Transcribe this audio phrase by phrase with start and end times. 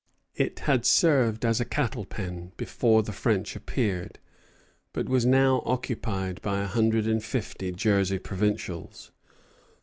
[0.33, 4.17] It had served as a cattle pen before the French appeared,
[4.93, 9.11] but was now occupied by a hundred and fifty Jersey provincials.